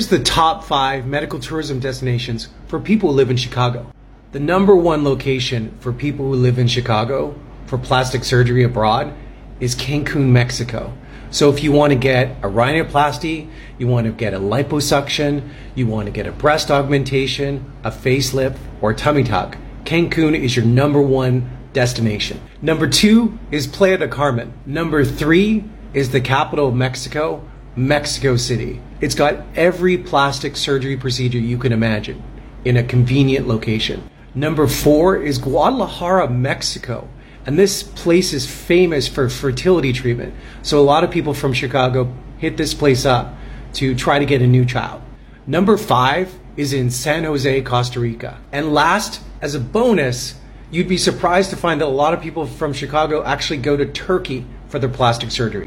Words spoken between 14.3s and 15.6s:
a liposuction,